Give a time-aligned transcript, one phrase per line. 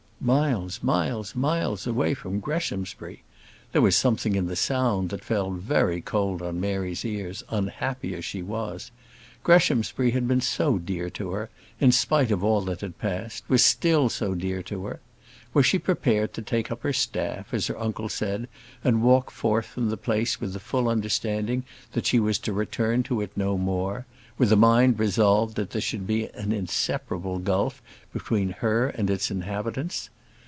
[0.23, 3.23] Miles, miles, miles away from Greshamsbury!
[3.71, 8.23] There was something in the sound that fell very cold on Mary's ears, unhappy as
[8.23, 8.91] she was.
[9.41, 13.65] Greshamsbury had been so dear to her; in spite of all that had passed, was
[13.65, 14.99] still so dear to her!
[15.55, 18.47] Was she prepared to take up her staff, as her uncle said,
[18.83, 21.63] and walk forth from the place with the full understanding
[21.93, 24.05] that she was to return to it no more;
[24.37, 27.81] with a mind resolved that there should be an inseparable gulf
[28.13, 30.09] between her and its inhabitants?